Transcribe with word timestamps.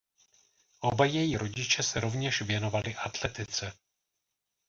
Oba 0.81 1.05
její 1.05 1.37
rodiče 1.37 1.83
se 1.83 1.99
rovněž 1.99 2.41
věnovali 2.41 2.95
atletice. 2.95 3.73